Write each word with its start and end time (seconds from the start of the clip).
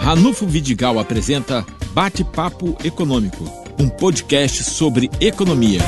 Ranulfo 0.00 0.46
Vidigal 0.46 0.98
apresenta 0.98 1.64
Bate-Papo 1.92 2.74
Econômico, 2.82 3.44
um 3.78 3.86
podcast 3.86 4.64
sobre 4.64 5.10
economia. 5.20 5.78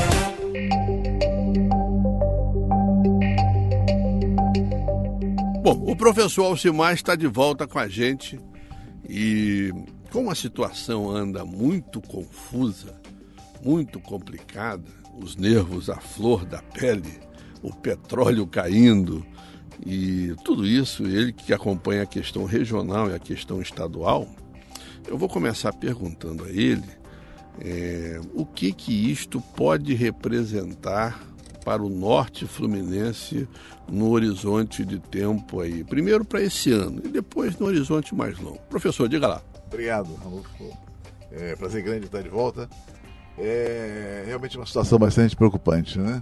Bom, 5.63 5.83
o 5.91 5.95
professor 5.95 6.45
Alcimar 6.45 6.93
está 6.93 7.15
de 7.15 7.25
volta 7.25 7.65
com 7.65 7.79
a 7.79 7.87
gente 7.87 8.39
e 9.09 9.73
como 10.11 10.29
a 10.29 10.35
situação 10.35 11.09
anda 11.09 11.43
muito 11.43 11.99
confusa, 11.99 12.93
muito 13.65 13.99
complicada, 13.99 14.85
os 15.17 15.35
nervos 15.35 15.89
à 15.89 15.97
flor 15.99 16.45
da 16.45 16.61
pele, 16.61 17.19
o 17.63 17.73
petróleo 17.73 18.45
caindo 18.45 19.25
e 19.85 20.33
tudo 20.43 20.65
isso, 20.65 21.03
ele 21.05 21.31
que 21.31 21.53
acompanha 21.53 22.03
a 22.03 22.05
questão 22.05 22.45
regional 22.45 23.09
e 23.09 23.15
a 23.15 23.19
questão 23.19 23.61
estadual, 23.61 24.27
eu 25.07 25.17
vou 25.17 25.29
começar 25.29 25.73
perguntando 25.73 26.45
a 26.45 26.49
ele 26.49 26.83
é, 27.59 28.19
o 28.33 28.45
que 28.45 28.71
que 28.73 29.11
isto 29.11 29.41
pode 29.55 29.93
representar 29.93 31.21
para 31.63 31.81
o 31.81 31.89
norte 31.89 32.45
fluminense 32.45 33.47
no 33.89 34.09
horizonte 34.09 34.83
de 34.83 34.99
tempo 34.99 35.61
aí. 35.61 35.83
Primeiro 35.83 36.25
para 36.25 36.41
esse 36.41 36.71
ano 36.71 37.01
e 37.03 37.07
depois 37.07 37.57
no 37.57 37.67
horizonte 37.67 38.13
mais 38.13 38.37
longo. 38.39 38.59
Professor, 38.69 39.07
diga 39.07 39.27
lá. 39.27 39.41
Obrigado, 39.67 40.13
Ranulfo. 40.15 40.77
É 41.31 41.55
prazer 41.55 41.81
grande 41.81 42.05
estar 42.05 42.21
de 42.21 42.29
volta. 42.29 42.69
É 43.37 44.23
realmente 44.27 44.57
uma 44.57 44.65
situação 44.65 44.99
bastante 44.99 45.35
preocupante, 45.35 45.97
né? 45.97 46.21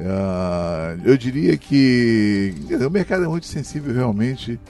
Uh, 0.00 1.00
eu 1.04 1.16
diria 1.16 1.56
que 1.56 2.54
o 2.86 2.90
mercado 2.90 3.24
é 3.24 3.28
muito 3.28 3.46
sensível 3.46 3.92
realmente 3.92 4.60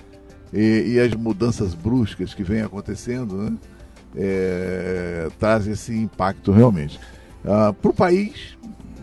e, 0.52 0.94
e 0.94 1.00
as 1.00 1.12
mudanças 1.12 1.74
bruscas 1.74 2.32
que 2.32 2.42
vêm 2.42 2.62
acontecendo 2.62 3.36
né, 3.36 3.56
é, 4.16 5.28
trazem 5.38 5.74
esse 5.74 5.94
impacto 5.94 6.50
realmente. 6.50 6.98
Uh, 7.44 7.74
Para 7.74 7.90
o 7.90 7.94
país, 7.94 8.56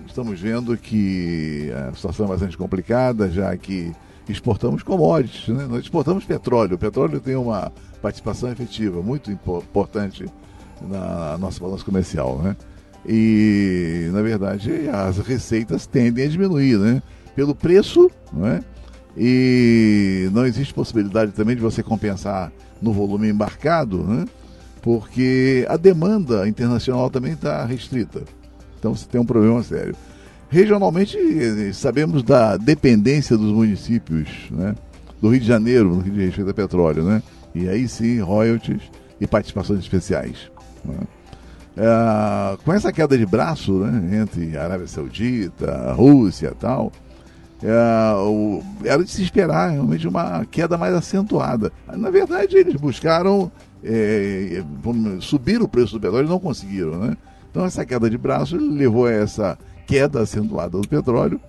estamos 0.07 0.39
vendo 0.39 0.75
que 0.77 1.71
a 1.89 1.93
situação 1.93 2.25
é 2.25 2.29
bastante 2.29 2.57
complicada, 2.57 3.29
já 3.29 3.55
que 3.55 3.91
exportamos 4.27 4.81
commodities, 4.81 5.47
né? 5.49 5.67
nós 5.69 5.81
exportamos 5.81 6.25
petróleo. 6.25 6.75
O 6.75 6.79
petróleo 6.79 7.19
tem 7.19 7.35
uma 7.35 7.71
participação 8.01 8.51
efetiva 8.51 9.01
muito 9.01 9.31
importante 9.31 10.25
na 10.81 11.37
nossa 11.37 11.59
balança 11.59 11.83
comercial. 11.83 12.39
Né? 12.39 12.55
E, 13.07 14.09
na 14.11 14.21
verdade, 14.21 14.89
as 14.89 15.17
receitas 15.19 15.85
tendem 15.85 16.25
a 16.25 16.29
diminuir, 16.29 16.77
né? 16.77 17.01
Pelo 17.35 17.53
preço, 17.53 18.09
não 18.33 18.47
é? 18.47 18.61
E 19.17 20.29
não 20.33 20.45
existe 20.45 20.73
possibilidade 20.73 21.31
também 21.31 21.55
de 21.55 21.61
você 21.61 21.81
compensar 21.83 22.51
no 22.81 22.91
volume 22.91 23.29
embarcado, 23.29 24.03
né? 24.03 24.25
Porque 24.81 25.65
a 25.69 25.77
demanda 25.77 26.47
internacional 26.47 27.09
também 27.09 27.33
está 27.33 27.65
restrita. 27.65 28.23
Então 28.79 28.95
você 28.95 29.05
tem 29.07 29.19
um 29.19 29.25
problema 29.25 29.61
sério. 29.63 29.95
Regionalmente, 30.49 31.17
sabemos 31.73 32.23
da 32.23 32.57
dependência 32.57 33.37
dos 33.37 33.51
municípios, 33.51 34.29
né? 34.51 34.75
Do 35.21 35.29
Rio 35.29 35.39
de 35.39 35.47
Janeiro, 35.47 35.95
no 35.95 36.03
que 36.03 36.09
diz 36.09 36.25
respeito 36.25 36.49
a 36.49 36.53
petróleo, 36.53 37.03
né? 37.03 37.23
E 37.53 37.69
aí 37.69 37.87
sim, 37.87 38.19
royalties 38.19 38.81
e 39.19 39.25
participações 39.25 39.79
especiais. 39.79 40.51
Né? 40.83 40.97
É, 41.77 42.57
com 42.63 42.71
essa 42.71 42.91
queda 42.91 43.17
de 43.17 43.25
braço 43.25 43.73
né, 43.73 44.21
entre 44.21 44.57
Arábia 44.57 44.87
Saudita, 44.87 45.91
Rússia 45.93 46.47
e 46.47 46.55
tal, 46.55 46.91
é, 47.61 48.15
o, 48.15 48.61
era 48.83 49.03
de 49.03 49.09
se 49.09 49.21
esperar 49.21 49.71
realmente 49.71 50.07
uma 50.07 50.45
queda 50.45 50.77
mais 50.77 50.93
acentuada. 50.93 51.71
Na 51.87 52.09
verdade, 52.09 52.55
eles 52.55 52.75
buscaram 52.75 53.51
é, 53.83 54.63
subir 55.19 55.61
o 55.61 55.67
preço 55.67 55.93
do 55.93 56.01
petróleo 56.01 56.25
e 56.25 56.29
não 56.29 56.39
conseguiram. 56.39 56.97
Né? 56.97 57.17
Então, 57.51 57.65
essa 57.65 57.85
queda 57.85 58.09
de 58.09 58.17
braço 58.17 58.57
levou 58.57 59.07
a 59.07 59.11
essa 59.11 59.57
queda 59.85 60.21
acentuada 60.21 60.77
do 60.77 60.87
petróleo, 60.87 61.39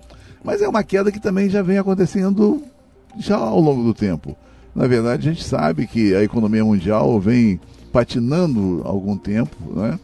mas 0.43 0.61
é 0.61 0.67
uma 0.67 0.83
queda 0.83 1.11
que 1.11 1.19
também 1.19 1.49
já 1.49 1.61
vem 1.61 1.77
acontecendo 1.77 2.61
já 3.17 3.37
ao 3.37 3.59
longo 3.59 3.83
do 3.83 3.93
tempo. 3.93 4.37
Na 4.75 4.87
verdade, 4.87 5.27
a 5.27 5.31
gente 5.33 5.43
sabe 5.43 5.87
que 5.87 6.13
a 6.13 6.23
economia 6.23 6.63
mundial 6.63 7.19
vem 7.19 7.59
patinando 7.91 8.81
algum 8.85 9.17
tempo, 9.17 9.55
né? 9.75 9.99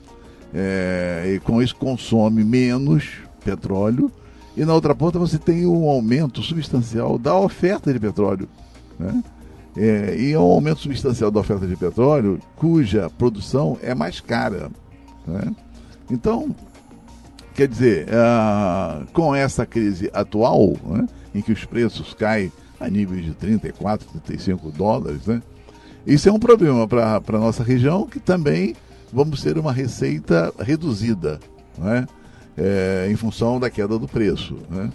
É, 0.54 1.34
e 1.36 1.40
com 1.40 1.62
isso 1.62 1.76
consome 1.76 2.44
menos 2.44 3.10
petróleo. 3.44 4.12
E 4.56 4.64
na 4.64 4.74
outra 4.74 4.94
ponta 4.94 5.18
você 5.18 5.38
tem 5.38 5.66
um 5.66 5.90
aumento 5.90 6.42
substancial 6.44 7.18
da 7.18 7.36
oferta 7.36 7.92
de 7.92 8.00
petróleo. 8.00 8.48
Né? 9.00 9.24
É, 9.76 10.16
e 10.16 10.32
é 10.32 10.40
um 10.40 10.44
aumento 10.44 10.82
substancial 10.82 11.32
da 11.32 11.40
oferta 11.40 11.66
de 11.66 11.76
petróleo 11.76 12.40
cuja 12.56 13.10
produção 13.10 13.78
é 13.82 13.96
mais 13.96 14.20
cara. 14.20 14.70
Né? 15.26 15.56
Então, 16.12 16.56
quer 17.56 17.68
dizer, 17.68 18.08
é, 18.08 19.06
com 19.12 19.34
essa 19.34 19.66
crise 19.66 20.12
atual, 20.14 20.74
né, 20.86 21.08
em 21.34 21.42
que 21.42 21.52
os 21.52 21.66
preços 21.66 22.14
caem 22.14 22.52
a 22.80 22.88
níveis 22.88 23.26
de 23.26 23.34
34, 23.34 24.08
35 24.24 24.72
dólares, 24.72 25.26
né, 25.26 25.42
isso 26.06 26.30
é 26.30 26.32
um 26.32 26.40
problema 26.40 26.88
para 26.88 27.18
a 27.18 27.40
nossa 27.40 27.64
região 27.64 28.06
que 28.06 28.20
também 28.20 28.76
vamos 29.14 29.42
ter 29.42 29.58
uma 29.58 29.72
receita 29.72 30.54
reduzida, 30.60 31.40
né? 31.78 32.08
É, 32.58 33.08
em 33.10 33.16
função 33.16 33.60
da 33.60 33.70
queda 33.70 33.98
do 33.98 34.08
preço. 34.08 34.58
Né? 34.70 34.92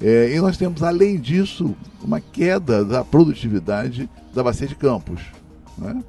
É, 0.00 0.34
e 0.34 0.40
nós 0.40 0.56
temos, 0.56 0.82
além 0.82 1.20
disso, 1.20 1.74
uma 2.02 2.20
queda 2.20 2.84
da 2.84 3.04
produtividade 3.04 4.08
da 4.34 4.42
bacia 4.42 4.66
de 4.66 4.74
campos. 4.74 5.20
Né? 5.76 6.02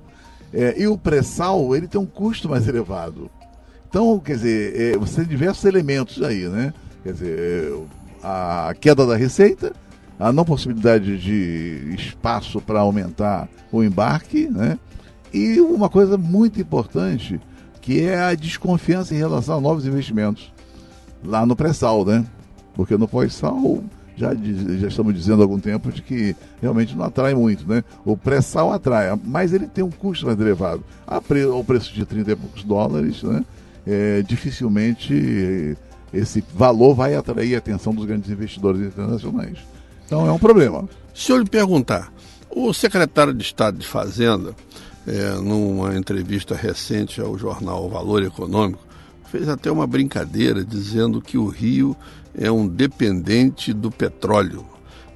É, 0.54 0.82
e 0.82 0.88
o 0.88 0.98
pré-sal 0.98 1.76
ele 1.76 1.88
tem 1.88 2.00
um 2.00 2.06
custo 2.06 2.48
mais 2.48 2.68
elevado. 2.68 3.30
Então, 3.90 4.18
quer 4.20 4.34
dizer, 4.34 4.80
é, 4.80 4.98
você 4.98 5.18
tem 5.18 5.26
diversos 5.26 5.66
elementos 5.66 6.24
aí, 6.24 6.48
né? 6.48 6.74
Quer 7.04 7.14
dizer, 7.14 7.40
é, 7.40 7.80
a 8.24 8.74
queda 8.80 9.06
da 9.06 9.16
receita, 9.16 9.74
a 10.20 10.32
não 10.32 10.46
possibilidade 10.46 11.18
de 11.20 11.94
espaço 11.96 12.62
para 12.62 12.80
aumentar 12.80 13.48
o 13.72 13.84
embarque, 13.84 14.48
né? 14.50 14.80
E 15.34 15.60
uma 15.60 15.90
coisa 15.90 16.18
muito 16.18 16.62
importante, 16.62 17.42
que 17.84 18.02
é 18.02 18.18
a 18.18 18.34
desconfiança 18.34 19.14
em 19.14 19.18
relação 19.18 19.58
a 19.58 19.62
novos 19.62 19.86
investimentos 19.86 20.52
lá 21.24 21.46
no 21.46 21.54
pré-sal, 21.54 22.06
né? 22.06 22.26
Porque 22.74 22.98
no 22.98 23.10
pós-sal 23.10 23.84
já, 24.16 24.34
já 24.34 24.88
estamos 24.88 25.14
dizendo 25.14 25.42
há 25.42 25.44
algum 25.44 25.60
tempo 25.60 25.92
de 25.92 26.02
que 26.02 26.34
realmente 26.62 26.96
não 26.96 27.04
atrai 27.04 27.36
muito, 27.36 27.68
né? 27.68 27.84
O 28.06 28.16
pré-sal 28.16 28.72
atrai, 28.72 29.20
mas 29.26 29.52
ele 29.52 29.68
tem 29.68 29.84
um 29.84 29.92
custo 29.92 30.26
mais 30.26 30.40
elevado. 30.40 30.82
Pre, 31.28 31.44
ao 31.44 31.62
preço 31.62 31.94
de 31.94 32.06
30 32.06 32.32
e 32.32 32.36
poucos 32.38 32.64
dólares, 32.64 33.22
né? 33.22 33.44
É, 33.86 34.22
dificilmente 34.22 35.78
esse 36.14 36.42
valor 36.56 36.96
vai 36.96 37.16
atrair 37.16 37.56
a 37.56 37.58
atenção 37.58 37.94
dos 37.94 38.06
grandes 38.06 38.30
investidores 38.30 38.80
internacionais. 38.80 39.58
Então 40.06 40.26
é 40.26 40.32
um 40.32 40.40
problema. 40.40 40.88
Se 41.14 41.34
eu 41.34 41.38
lhe 41.38 41.50
perguntar, 41.50 42.14
o 42.50 42.74
secretário 42.74 43.34
de 43.34 43.44
Estado 43.44 43.78
de 43.78 43.86
Fazenda 43.86 44.56
é, 45.08 45.32
numa 45.36 45.96
entrevista 45.96 46.56
recente 46.56 47.20
ao 47.20 47.38
jornal 47.38 47.90
Valor 47.90 48.24
Econômico, 48.24 48.86
fez 49.30 49.50
até 49.50 49.72
uma 49.72 49.88
brincadeira 49.88 50.64
dizendo 50.64 51.22
que 51.22 51.38
o 51.38 51.48
Rio 51.48 51.96
é 52.38 52.52
um 52.52 52.68
dependente 52.68 53.74
do 53.74 53.90
petróleo 53.90 54.66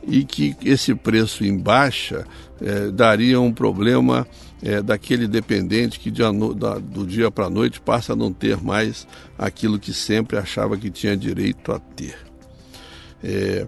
e 0.07 0.23
que 0.23 0.55
esse 0.63 0.95
preço 0.95 1.43
em 1.43 1.57
baixa 1.57 2.25
é, 2.61 2.89
daria 2.89 3.39
um 3.39 3.51
problema 3.51 4.25
é, 4.61 4.81
daquele 4.81 5.27
dependente 5.27 5.99
que 5.99 6.11
no, 6.31 6.53
da, 6.53 6.79
do 6.79 7.05
dia 7.05 7.29
para 7.29 7.45
a 7.45 7.49
noite 7.49 7.79
passa 7.81 8.13
a 8.13 8.15
não 8.15 8.31
ter 8.31 8.61
mais 8.61 9.07
aquilo 9.37 9.77
que 9.77 9.93
sempre 9.93 10.37
achava 10.37 10.77
que 10.77 10.89
tinha 10.89 11.15
direito 11.15 11.71
a 11.71 11.79
ter. 11.79 12.17
É, 13.23 13.67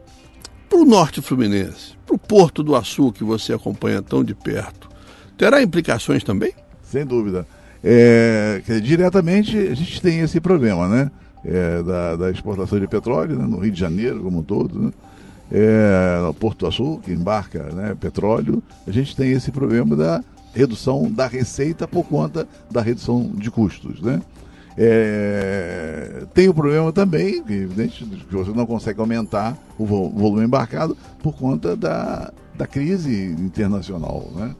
para 0.67 0.79
o 0.79 0.85
norte 0.85 1.21
fluminense, 1.21 1.93
para 2.05 2.15
o 2.15 2.19
Porto 2.19 2.63
do 2.63 2.75
Açu, 2.75 3.11
que 3.11 3.23
você 3.23 3.53
acompanha 3.53 4.01
tão 4.01 4.23
de 4.23 4.33
perto, 4.33 4.88
terá 5.39 5.63
implicações 5.63 6.23
também? 6.23 6.53
Sem 6.83 7.05
dúvida. 7.05 7.47
É, 7.81 8.61
diretamente 8.83 9.57
a 9.57 9.73
gente 9.73 10.01
tem 10.01 10.19
esse 10.19 10.39
problema, 10.41 10.87
né? 10.87 11.09
É, 11.45 11.81
da, 11.81 12.15
da, 12.17 12.31
exportação 12.31 12.77
de 12.77 12.85
petróleo 12.85 13.37
né? 13.37 13.47
no 13.47 13.59
Rio 13.59 13.71
de 13.71 13.79
Janeiro 13.79 14.21
como 14.21 14.39
um 14.39 14.43
todo, 14.43 14.77
né? 14.77 14.91
É, 15.49 16.21
no 16.21 16.33
Porto 16.33 16.67
Açul, 16.67 16.99
que 16.99 17.11
embarca 17.11 17.63
né, 17.73 17.95
petróleo, 17.99 18.61
a 18.85 18.91
gente 18.91 19.15
tem 19.15 19.31
esse 19.31 19.49
problema 19.49 19.95
da 19.95 20.21
redução 20.53 21.09
da 21.09 21.25
receita 21.25 21.87
por 21.87 22.03
conta 22.03 22.47
da 22.69 22.81
redução 22.81 23.31
de 23.33 23.49
custos. 23.49 23.99
Né? 24.01 24.21
É, 24.77 26.23
tem 26.33 26.49
o 26.49 26.53
problema 26.53 26.91
também, 26.91 27.37
evidente, 27.37 28.05
que 28.05 28.35
você 28.35 28.51
não 28.51 28.65
consegue 28.65 28.99
aumentar 28.99 29.57
o 29.77 29.85
volume 29.85 30.45
embarcado 30.45 30.95
por 31.23 31.33
conta 31.35 31.75
da, 31.75 32.31
da 32.55 32.67
crise 32.67 33.35
internacional. 33.39 34.29
Né? 34.35 34.53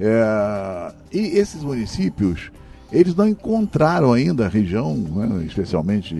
É, 0.00 0.92
e 1.12 1.38
esses 1.38 1.62
municípios, 1.62 2.50
eles 2.92 3.14
não 3.14 3.28
encontraram 3.28 4.12
ainda 4.12 4.46
a 4.46 4.48
região, 4.48 4.96
né, 4.96 5.44
especialmente 5.46 6.14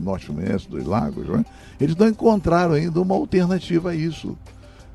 norte 0.00 0.26
fluminense 0.26 0.68
dos 0.68 0.84
lagos, 0.84 1.28
né, 1.28 1.44
eles 1.80 1.96
não 1.96 2.08
encontraram 2.08 2.74
ainda 2.74 3.00
uma 3.00 3.14
alternativa 3.14 3.90
a 3.90 3.94
isso. 3.94 4.36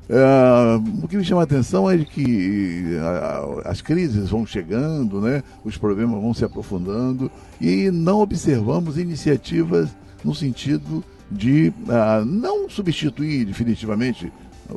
Uh, 0.04 1.02
o 1.02 1.08
que 1.08 1.16
me 1.16 1.24
chama 1.24 1.40
a 1.40 1.44
atenção 1.44 1.90
é 1.90 1.96
de 1.96 2.04
que 2.04 2.84
uh, 2.98 3.62
as 3.64 3.80
crises 3.80 4.28
vão 4.28 4.44
chegando, 4.44 5.18
né? 5.18 5.42
os 5.64 5.78
problemas 5.78 6.20
vão 6.20 6.34
se 6.34 6.44
aprofundando 6.44 7.30
e 7.58 7.90
não 7.90 8.20
observamos 8.20 8.98
iniciativas 8.98 9.88
no 10.22 10.34
sentido 10.34 11.02
de 11.30 11.72
uh, 11.88 12.22
não 12.22 12.68
substituir 12.68 13.46
definitivamente 13.46 14.30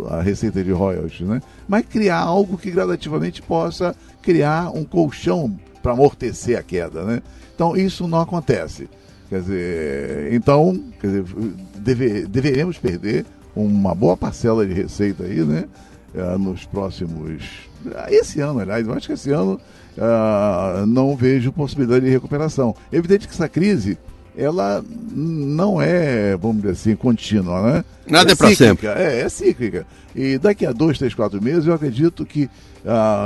a 0.09 0.21
receita 0.21 0.63
de 0.63 0.71
royalties, 0.71 1.27
né? 1.27 1.41
mas 1.67 1.85
criar 1.85 2.19
algo 2.19 2.57
que 2.57 2.71
gradativamente 2.71 3.41
possa 3.41 3.95
criar 4.21 4.69
um 4.75 4.83
colchão 4.83 5.57
para 5.81 5.93
amortecer 5.93 6.57
a 6.57 6.63
queda. 6.63 7.03
Né? 7.03 7.21
Então 7.55 7.75
isso 7.75 8.07
não 8.07 8.19
acontece. 8.19 8.89
Quer 9.29 9.41
dizer, 9.41 10.33
então, 10.33 10.81
quer 11.01 11.07
dizer, 11.07 11.25
deve, 11.75 12.27
deveremos 12.27 12.77
perder 12.77 13.25
uma 13.55 13.93
boa 13.93 14.15
parcela 14.15 14.65
de 14.65 14.73
receita 14.73 15.23
aí, 15.23 15.41
né? 15.43 15.65
Uh, 16.15 16.37
nos 16.37 16.63
próximos. 16.65 17.43
Uh, 17.85 18.09
esse 18.09 18.39
ano, 18.39 18.59
aliás, 18.59 18.87
eu 18.87 18.93
acho 18.93 19.07
que 19.07 19.13
esse 19.13 19.31
ano 19.31 19.59
uh, 19.97 20.85
não 20.85 21.15
vejo 21.15 21.51
possibilidade 21.51 22.05
de 22.05 22.11
recuperação. 22.11 22.73
É 22.91 22.95
evidente 22.95 23.27
que 23.27 23.33
essa 23.33 23.49
crise 23.49 23.97
ela 24.37 24.85
não 25.11 25.81
é, 25.81 26.37
vamos 26.37 26.57
dizer 26.57 26.73
assim, 26.73 26.95
contínua, 26.95 27.61
né? 27.63 27.85
Nada 28.07 28.31
é, 28.31 28.33
é 28.33 28.35
para 28.35 28.55
sempre. 28.55 28.87
É, 28.87 29.21
é 29.21 29.29
cíclica. 29.29 29.85
E 30.15 30.37
daqui 30.37 30.65
a 30.65 30.71
dois, 30.71 30.97
três, 30.97 31.13
quatro 31.13 31.41
meses, 31.43 31.65
eu 31.65 31.73
acredito 31.73 32.25
que 32.25 32.49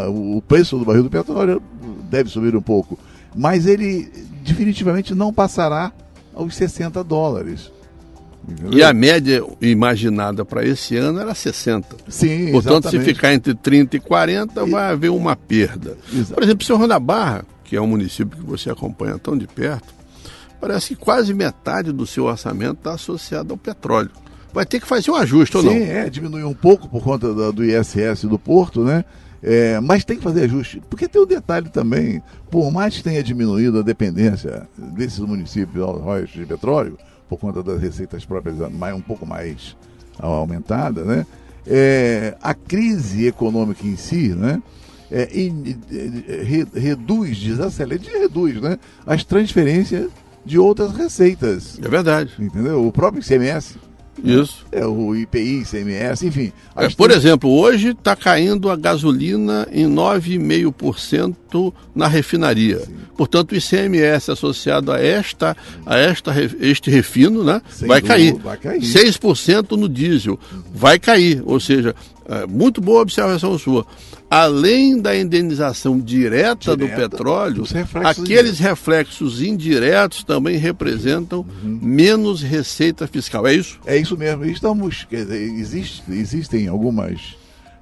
o 0.10 0.42
preço 0.42 0.78
do 0.78 0.86
barril 0.86 1.04
do 1.04 1.10
petróleo 1.10 1.62
deve 2.10 2.30
subir 2.30 2.56
um 2.56 2.62
pouco. 2.62 2.98
Mas 3.36 3.66
ele 3.66 4.10
definitivamente 4.44 5.14
não 5.14 5.34
passará 5.34 5.92
aos 6.34 6.56
60 6.56 7.04
dólares. 7.04 7.72
Entendeu? 8.48 8.80
E 8.80 8.84
a 8.84 8.92
média 8.92 9.44
imaginada 9.62 10.44
para 10.44 10.66
esse 10.66 10.98
ano 10.98 11.20
era 11.20 11.36
60. 11.36 11.96
Sim, 12.08 12.52
Portanto, 12.52 12.86
exatamente. 12.86 13.06
se 13.06 13.14
ficar 13.14 13.34
entre 13.34 13.54
30 13.54 13.98
e 13.98 14.00
40, 14.00 14.62
e... 14.62 14.70
vai 14.70 14.92
haver 14.92 15.12
uma 15.12 15.36
perda. 15.36 15.98
Exato. 16.12 16.34
Por 16.34 16.44
exemplo, 16.44 16.64
o 16.64 16.66
Senhor 16.66 16.88
da 16.88 17.00
Barra, 17.00 17.46
que 17.64 17.76
é 17.76 17.82
um 17.82 17.88
município 17.88 18.38
que 18.38 18.46
você 18.46 18.70
acompanha 18.70 19.18
tão 19.20 19.38
de 19.38 19.46
perto, 19.48 20.01
parece 20.62 20.90
que 20.90 20.96
quase 20.96 21.34
metade 21.34 21.92
do 21.92 22.06
seu 22.06 22.26
orçamento 22.26 22.78
está 22.78 22.94
associado 22.94 23.52
ao 23.52 23.58
petróleo. 23.58 24.12
Vai 24.54 24.66
ter 24.66 24.80
que 24.80 24.86
fazer 24.86 25.10
um 25.10 25.16
ajuste 25.16 25.58
ou 25.58 25.64
Sim, 25.64 25.70
não? 25.70 25.76
Sim, 25.76 25.90
é, 25.90 26.10
diminuir 26.10 26.44
um 26.44 26.54
pouco 26.54 26.88
por 26.88 27.02
conta 27.02 27.52
do, 27.52 27.66
ISS 27.66 28.26
do 28.26 28.38
Porto, 28.38 28.84
né? 28.84 29.04
É, 29.42 29.80
mas 29.80 30.06
tem 30.06 30.18
que 30.18 30.24
fazer 30.24 30.44
ajuste. 30.44 30.82
Porque 30.88 31.08
tem 31.08 31.20
um 31.20 31.26
detalhe 31.26 31.70
também, 31.70 32.22
por 32.52 32.70
mais 32.72 32.96
que 32.96 33.04
tenha 33.04 33.24
diminuído 33.24 33.80
a 33.80 33.82
dependência 33.82 34.68
desses 34.78 35.20
municípios 35.20 35.84
aos 35.84 36.00
royalties 36.00 36.36
de 36.42 36.46
petróleo, 36.46 36.98
por 37.28 37.40
conta 37.40 37.64
das 37.64 37.82
receitas 37.82 38.24
próprias 38.24 38.58
mais, 38.72 38.94
um 38.94 39.02
pouco 39.02 39.26
mais 39.26 39.76
aumentada, 40.20 41.04
né? 41.04 41.26
É, 41.66 42.36
a 42.42 42.54
crise 42.54 43.26
econômica 43.26 43.88
em 43.88 43.96
si, 43.96 44.30
né? 44.30 44.62
É, 45.10 45.28
in, 45.34 45.78
re, 46.44 46.68
reduz, 46.74 47.38
desacelera, 47.38 48.02
reduz, 48.20 48.62
né? 48.62 48.78
As 49.06 49.24
transferências 49.24 50.10
de 50.46 50.60
outras 50.60 50.92
receitas. 50.94 51.80
É 51.84 51.88
verdade. 51.88 52.32
Entendeu? 52.40 52.86
O 52.86 52.92
próprio 52.92 53.22
ICMS 53.22 53.78
isso. 54.24 54.66
É, 54.72 54.86
o 54.86 55.16
IPI, 55.16 55.62
ICMS, 55.62 56.28
enfim. 56.28 56.52
É, 56.76 56.90
por 56.90 57.10
tem... 57.10 57.18
exemplo, 57.18 57.50
hoje 57.50 57.90
está 57.90 58.16
caindo 58.16 58.70
a 58.70 58.76
gasolina 58.76 59.68
em 59.72 59.88
9,5% 59.88 61.74
na 61.96 62.08
refinaria. 62.08 62.80
Sim. 62.80 62.94
Portanto, 63.18 63.54
o 63.54 63.56
ICMS 63.56 64.32
associado 64.32 64.92
a 64.92 65.00
esta, 65.00 65.56
a 65.86 65.98
esta 65.98 66.34
este 66.60 66.90
refino, 66.92 67.44
né, 67.44 67.62
vai 67.82 68.02
cair. 68.02 68.34
vai 68.36 68.58
cair. 68.58 68.82
6% 68.82 69.72
no 69.72 69.90
diesel 69.90 70.40
vai 70.74 71.00
cair. 71.00 71.42
Ou 71.46 71.60
seja, 71.60 71.96
é, 72.32 72.48
muito 72.48 72.80
boa 72.80 73.02
observação 73.02 73.58
sua. 73.60 73.86
Além 74.30 74.98
da 75.02 75.14
indenização 75.14 76.00
direta, 76.00 76.78
direta 76.78 76.78
do 76.78 76.88
petróleo, 76.88 77.64
reflexos 77.64 78.24
aqueles 78.24 78.58
reflexos 78.58 79.42
indiretos 79.42 80.24
também 80.24 80.56
representam 80.56 81.40
uhum. 81.40 81.80
menos 81.82 82.42
receita 82.42 83.06
fiscal. 83.06 83.46
É 83.46 83.54
isso? 83.54 83.78
É 83.86 83.98
isso 83.98 84.18
mesmo. 84.18 84.46
Estamos, 84.46 85.06
existe, 85.12 86.04
existem 86.10 86.70
algumas 86.70 87.36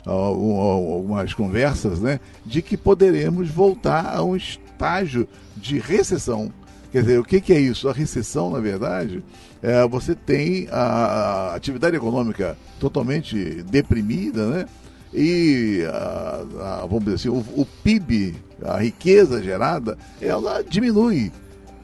algumas 0.05 1.33
conversas, 1.35 1.99
né, 1.99 2.19
de 2.43 2.63
que 2.63 2.75
poderemos 2.75 3.47
voltar 3.49 4.15
a 4.15 4.23
um 4.23 4.35
estágio 4.35 5.27
de 5.55 5.77
recessão. 5.77 6.51
Quer 6.91 7.01
dizer, 7.01 7.19
o 7.19 7.23
que, 7.23 7.39
que 7.39 7.53
é 7.53 7.59
isso? 7.59 7.87
A 7.87 7.93
recessão, 7.93 8.49
na 8.49 8.59
verdade, 8.59 9.23
é, 9.61 9.87
você 9.87 10.15
tem 10.15 10.67
a, 10.71 11.53
atividade 11.53 11.95
econômica 11.95 12.57
totalmente 12.79 13.63
deprimida, 13.63 14.47
né? 14.47 14.65
E, 15.13 15.83
a, 15.87 16.45
a, 16.61 16.85
vamos 16.87 17.05
dizer 17.05 17.15
assim, 17.15 17.29
o, 17.29 17.43
o 17.55 17.65
PIB, 17.83 18.35
a 18.63 18.77
riqueza 18.77 19.41
gerada, 19.41 19.97
ela 20.21 20.63
diminui 20.63 21.31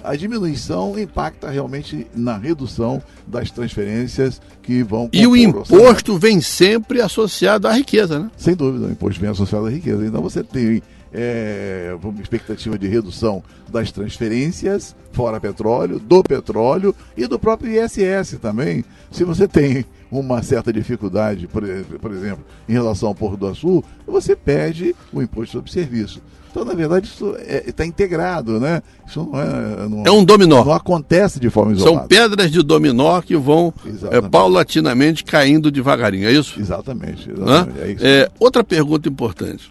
a 0.06 0.16
diminuição 0.16 0.98
impacta 1.00 1.50
realmente 1.50 2.06
na 2.16 2.38
redução 2.38 3.02
das 3.26 3.50
transferências 3.50 4.40
que 4.62 4.84
vão. 4.84 5.10
E 5.12 5.26
o 5.26 5.36
imposto 5.36 6.18
vem 6.18 6.40
sempre 6.42 7.02
associado 7.02 7.68
à 7.68 7.74
riqueza, 7.74 8.20
né? 8.20 8.32
Sem 8.38 8.56
dúvida, 8.56 8.86
o 8.86 8.92
imposto 8.92 9.20
vem 9.20 9.30
associado 9.32 9.66
à 9.66 9.70
riqueza. 9.70 10.06
Então 10.06 10.22
você 10.22 10.44
tem 10.44 10.82
é, 11.16 11.96
expectativa 12.22 12.78
de 12.78 12.88
redução 12.88 13.42
das 13.70 13.92
transferências, 13.92 14.96
fora 15.14 15.40
petróleo, 15.40 15.98
do 15.98 16.22
petróleo 16.22 16.94
e 17.16 17.26
do 17.26 17.40
próprio 17.40 17.72
ISS 17.72 18.38
também. 18.42 18.84
Se 19.12 19.24
você 19.24 19.48
tem 19.48 19.86
uma 20.12 20.44
certa 20.44 20.72
dificuldade, 20.74 21.48
por, 21.48 21.64
por 22.02 22.12
exemplo, 22.12 22.44
em 22.68 22.74
relação 22.74 23.10
ao 23.10 23.16
Porto 23.16 23.38
do 23.38 23.48
Açul, 23.48 23.84
você 24.06 24.36
perde 24.36 24.94
o 25.14 25.22
imposto 25.22 25.54
sobre 25.54 25.72
serviço. 25.72 26.22
Então, 26.52 26.64
na 26.64 26.74
verdade, 26.74 27.08
isso 27.08 27.36
está 27.68 27.84
é, 27.84 27.88
integrado, 27.88 28.62
né? 28.62 28.82
Isso 29.06 29.30
não 29.30 29.42
é. 29.42 29.90
Não, 29.90 30.04
é 30.06 30.12
um 30.12 30.24
dominó. 30.24 30.64
Não 30.64 30.72
acontece 30.72 31.38
de 31.38 31.50
forma 31.50 31.74
isolada. 31.74 31.98
São 31.98 32.08
pedras 32.08 32.50
de 32.50 32.64
dominó 32.64 33.20
que 33.22 33.36
vão 33.36 33.74
é, 34.10 34.22
paulatinamente 34.22 35.26
caindo 35.26 35.70
devagarinho, 35.70 36.30
é 36.30 36.32
isso? 36.32 36.58
Exatamente. 36.58 37.30
exatamente 37.30 37.80
é 37.82 37.92
isso. 37.92 38.06
É, 38.06 38.30
outra 38.40 38.64
pergunta 38.64 39.10
importante. 39.10 39.70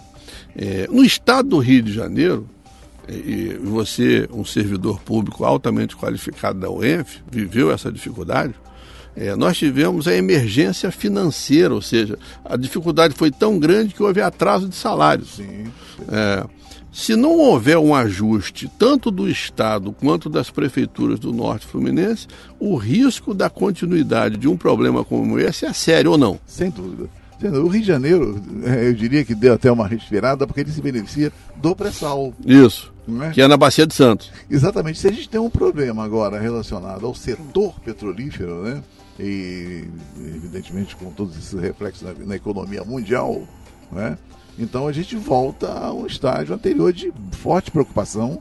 É, 0.57 0.87
no 0.91 1.05
estado 1.05 1.49
do 1.49 1.59
Rio 1.59 1.83
de 1.83 1.93
Janeiro, 1.93 2.49
e 3.09 3.55
você, 3.63 4.29
um 4.33 4.45
servidor 4.45 5.01
público 5.01 5.45
altamente 5.45 5.97
qualificado 5.97 6.59
da 6.59 6.71
UENF, 6.71 7.21
viveu 7.31 7.71
essa 7.71 7.93
dificuldade, 7.93 8.55
é, 9.17 9.37
nós 9.37 9.57
tivemos 9.57 10.09
a 10.09 10.15
emergência 10.15 10.91
financeira, 10.91 11.73
ou 11.73 11.83
seja, 11.83 12.19
a 12.45 12.57
dificuldade 12.57 13.15
foi 13.15 13.31
tão 13.31 13.59
grande 13.59 13.95
que 13.95 14.03
houve 14.03 14.21
atraso 14.21 14.69
de 14.69 14.75
salários. 14.75 15.37
Sim. 15.37 15.67
É, 16.11 16.45
se 16.93 17.17
não 17.17 17.33
houver 17.39 17.77
um 17.77 17.95
ajuste, 17.95 18.71
tanto 18.79 19.11
do 19.11 19.29
Estado 19.29 19.93
quanto 19.93 20.31
das 20.31 20.49
prefeituras 20.49 21.19
do 21.19 21.33
Norte 21.33 21.67
Fluminense, 21.67 22.29
o 22.59 22.77
risco 22.77 23.35
da 23.35 23.51
continuidade 23.51 24.37
de 24.37 24.49
um 24.49 24.57
problema 24.57 25.05
como 25.05 25.39
esse 25.39 25.67
é 25.67 25.73
sério 25.73 26.13
ou 26.13 26.19
não? 26.19 26.39
Sem 26.47 26.71
dúvida. 26.71 27.09
O 27.43 27.69
Rio 27.69 27.81
de 27.81 27.87
Janeiro, 27.87 28.41
é, 28.65 28.89
eu 28.89 28.95
diria 28.95 29.25
que 29.25 29.35
deu 29.35 29.55
até 29.55 29.71
uma 29.71 29.87
respirada, 29.87 30.47
porque 30.47 30.61
ele 30.61 30.71
se 30.71 30.81
beneficia 30.81 31.33
do 31.57 31.75
pré-sal. 31.75 32.33
Isso. 32.45 32.93
É? 33.23 33.31
Que 33.31 33.43
é 33.43 33.49
na 33.49 33.57
Bacia 33.57 33.87
de 33.87 33.95
Santos. 33.95 34.31
Exatamente. 34.51 34.99
Se 34.99 35.09
a 35.09 35.13
gente 35.13 35.29
tem 35.29 35.41
um 35.41 35.51
problema 35.51 36.05
agora 36.05 36.41
relacionado 36.41 37.05
ao 37.05 37.15
setor 37.15 37.79
petrolífero, 37.81 38.63
né? 38.63 38.83
E 39.19 39.85
evidentemente 40.19 40.97
com 40.97 41.11
todos 41.13 41.37
esses 41.37 41.61
reflexos 41.61 42.03
na, 42.03 42.13
na 42.25 42.37
economia 42.37 42.83
mundial, 42.83 43.47
né? 43.93 44.17
Então 44.59 44.87
a 44.87 44.93
gente 44.93 45.17
volta 45.17 45.71
a 45.71 45.93
um 45.93 46.07
estágio 46.07 46.55
anterior 46.55 46.93
de 46.93 47.13
forte 47.33 47.71
preocupação 47.71 48.41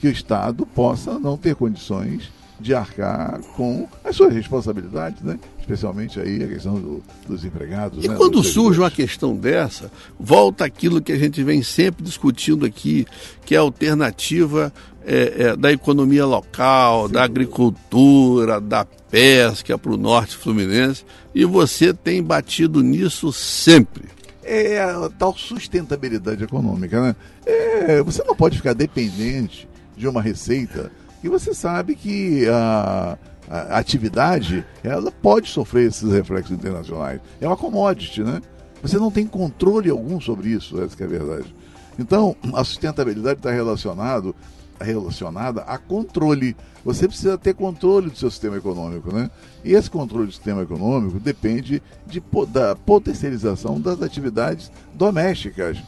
que 0.00 0.06
o 0.06 0.10
Estado 0.10 0.64
possa 0.66 1.18
não 1.18 1.36
ter 1.36 1.54
condições 1.54 2.30
de 2.60 2.74
arcar 2.74 3.40
com 3.56 3.88
as 4.04 4.14
suas 4.14 4.32
responsabilidades, 4.32 5.20
né? 5.22 5.38
especialmente 5.58 6.20
aí 6.20 6.42
a 6.42 6.46
questão 6.46 6.74
do, 6.74 7.02
dos 7.26 7.44
empregados. 7.44 8.04
E 8.04 8.08
né? 8.08 8.14
quando 8.16 8.42
surge 8.42 8.78
uma 8.78 8.90
questão 8.90 9.34
dessa, 9.34 9.90
volta 10.18 10.64
aquilo 10.64 11.00
que 11.00 11.12
a 11.12 11.18
gente 11.18 11.42
vem 11.42 11.62
sempre 11.62 12.04
discutindo 12.04 12.64
aqui, 12.64 13.06
que 13.44 13.54
é 13.54 13.58
a 13.58 13.62
alternativa 13.62 14.72
é, 15.04 15.34
é, 15.36 15.56
da 15.56 15.72
economia 15.72 16.24
local, 16.24 17.06
Sim. 17.06 17.14
da 17.14 17.24
agricultura, 17.24 18.60
da 18.60 18.84
pesca 18.84 19.76
para 19.76 19.92
o 19.92 19.96
norte 19.96 20.36
fluminense, 20.36 21.04
e 21.34 21.44
você 21.44 21.92
tem 21.92 22.22
batido 22.22 22.82
nisso 22.82 23.32
sempre. 23.32 24.04
É 24.42 24.80
a 24.80 25.10
tal 25.18 25.34
sustentabilidade 25.36 26.44
econômica, 26.44 27.00
né? 27.00 27.16
É, 27.46 28.02
você 28.02 28.22
não 28.24 28.36
pode 28.36 28.58
ficar 28.58 28.74
dependente 28.74 29.66
de 29.96 30.06
uma 30.06 30.20
receita 30.20 30.90
e 31.24 31.28
você 31.28 31.54
sabe 31.54 31.96
que 31.96 32.46
a, 32.48 33.16
a, 33.48 33.78
atividade 33.78 34.62
ela 34.82 35.10
pode 35.10 35.48
sofrer 35.48 35.88
esses 35.88 36.12
reflexos 36.12 36.52
internacionais. 36.52 37.18
É 37.40 37.46
uma 37.46 37.56
commodity, 37.56 38.22
né? 38.22 38.42
Você 38.82 38.98
não 38.98 39.10
tem 39.10 39.26
controle 39.26 39.88
algum 39.88 40.20
sobre 40.20 40.50
isso, 40.50 40.78
essa 40.82 41.02
é 41.02 41.06
a 41.06 41.08
verdade. 41.08 41.54
Então, 41.98 42.36
a 42.52 42.62
sustentabilidade 42.62 43.38
está 43.38 43.50
relacionado 43.50 44.36
relacionada 44.78 45.62
a 45.62 45.78
controle. 45.78 46.54
Você 46.84 47.08
precisa 47.08 47.38
ter 47.38 47.54
controle 47.54 48.10
do 48.10 48.18
seu 48.18 48.30
sistema 48.30 48.58
econômico, 48.58 49.14
né? 49.14 49.30
E 49.64 49.72
esse 49.72 49.90
controle 49.90 50.26
do 50.26 50.32
sistema 50.32 50.60
econômico 50.60 51.18
depende 51.18 51.82
de, 52.06 52.22
da 52.48 52.76
potencialização 52.76 53.80
das 53.80 54.02
atividades 54.02 54.70
domésticas. 54.92 55.78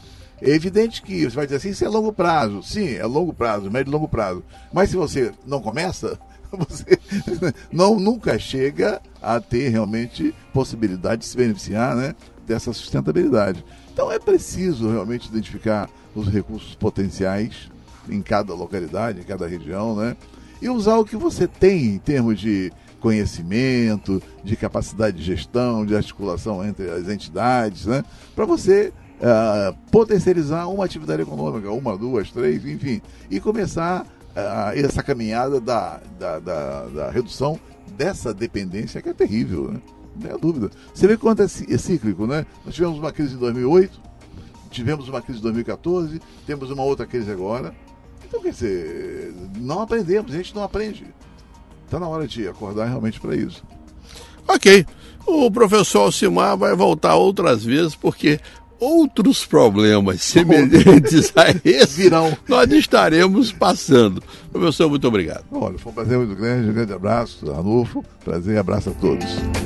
É 0.40 0.50
evidente 0.50 1.02
que 1.02 1.24
você 1.24 1.34
vai 1.34 1.46
dizer 1.46 1.56
assim, 1.56 1.70
isso 1.70 1.84
é 1.84 1.88
longo 1.88 2.12
prazo. 2.12 2.62
Sim, 2.62 2.94
é 2.94 3.04
longo 3.04 3.32
prazo, 3.32 3.70
médio 3.70 3.90
e 3.90 3.92
longo 3.92 4.08
prazo. 4.08 4.42
Mas 4.72 4.90
se 4.90 4.96
você 4.96 5.32
não 5.46 5.60
começa, 5.60 6.18
você 6.52 6.98
não, 7.72 7.98
nunca 7.98 8.38
chega 8.38 9.00
a 9.22 9.40
ter 9.40 9.68
realmente 9.68 10.34
possibilidade 10.52 11.22
de 11.22 11.26
se 11.26 11.36
beneficiar 11.36 11.96
né, 11.96 12.14
dessa 12.46 12.72
sustentabilidade. 12.72 13.64
Então 13.92 14.12
é 14.12 14.18
preciso 14.18 14.90
realmente 14.90 15.28
identificar 15.28 15.88
os 16.14 16.28
recursos 16.28 16.74
potenciais 16.74 17.70
em 18.08 18.20
cada 18.22 18.54
localidade, 18.54 19.20
em 19.20 19.24
cada 19.24 19.46
região, 19.46 19.96
né? 19.96 20.16
E 20.60 20.68
usar 20.68 20.96
o 20.96 21.04
que 21.04 21.16
você 21.16 21.46
tem 21.46 21.86
em 21.86 21.98
termos 21.98 22.40
de 22.40 22.72
conhecimento, 23.00 24.22
de 24.42 24.56
capacidade 24.56 25.16
de 25.16 25.22
gestão, 25.22 25.84
de 25.84 25.94
articulação 25.94 26.64
entre 26.64 26.90
as 26.90 27.08
entidades, 27.08 27.86
né? 27.86 28.04
Para 28.34 28.46
você 28.46 28.92
uh, 29.20 29.76
potencializar 29.90 30.66
uma 30.66 30.84
atividade 30.84 31.22
econômica, 31.22 31.70
uma, 31.70 31.96
duas, 31.96 32.30
três, 32.30 32.64
enfim, 32.64 33.00
e 33.30 33.40
começar 33.40 34.02
uh, 34.02 34.78
essa 34.78 35.02
caminhada 35.02 35.60
da, 35.60 36.00
da, 36.18 36.38
da, 36.38 36.86
da, 36.86 37.10
redução 37.10 37.58
dessa 37.96 38.34
dependência 38.34 39.00
que 39.00 39.08
é 39.08 39.14
terrível, 39.14 39.72
né? 39.72 39.80
não 40.14 40.22
tenha 40.22 40.38
dúvida. 40.38 40.70
Você 40.92 41.06
vê 41.06 41.16
quanto 41.16 41.42
é, 41.42 41.44
é 41.44 41.78
cíclico, 41.78 42.26
né? 42.26 42.46
Nós 42.64 42.74
tivemos 42.74 42.98
uma 42.98 43.12
crise 43.12 43.34
em 43.34 43.38
2008, 43.38 44.00
tivemos 44.70 45.08
uma 45.08 45.22
crise 45.22 45.38
em 45.38 45.42
2014, 45.42 46.20
temos 46.46 46.70
uma 46.70 46.82
outra 46.82 47.06
crise 47.06 47.30
agora. 47.30 47.74
Então, 48.26 48.42
quer 48.42 48.50
dizer, 48.50 49.34
não 49.58 49.80
aprendemos, 49.80 50.32
a 50.32 50.36
gente 50.36 50.54
não 50.54 50.62
aprende. 50.62 51.06
Está 51.84 52.00
na 52.00 52.08
hora 52.08 52.26
de 52.26 52.48
acordar 52.48 52.86
realmente 52.86 53.20
para 53.20 53.36
isso. 53.36 53.62
Ok. 54.48 54.84
O 55.24 55.50
professor 55.50 56.00
Alcimar 56.00 56.56
vai 56.56 56.74
voltar 56.74 57.16
outras 57.16 57.64
vezes, 57.64 57.94
porque 57.94 58.40
outros 58.80 59.44
problemas 59.44 60.22
semelhantes 60.22 61.32
a 61.36 61.50
esse 61.64 62.02
Virão. 62.02 62.36
nós 62.48 62.70
estaremos 62.72 63.52
passando. 63.52 64.22
Professor, 64.52 64.88
muito 64.88 65.06
obrigado. 65.08 65.44
Olha, 65.52 65.78
foi 65.78 65.92
um 65.92 65.94
prazer 65.94 66.18
muito 66.18 66.34
grande, 66.34 66.70
um 66.70 66.72
grande 66.72 66.92
abraço, 66.92 67.50
Anufo. 67.52 68.04
Prazer 68.24 68.54
e 68.54 68.58
abraço 68.58 68.90
a 68.90 68.92
todos. 68.92 69.65